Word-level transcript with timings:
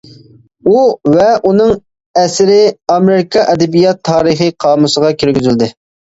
ئۇ 0.69 0.77
ۋە 1.15 1.25
ئۇنىڭ 1.49 1.73
ئەسىرى 2.21 2.57
ئامېرىكا 2.95 3.45
ئەدەبىيات 3.53 4.01
تارىخى 4.11 4.51
قامۇسىغا 4.67 5.15
كىرگۈزۈلدى. 5.21 5.71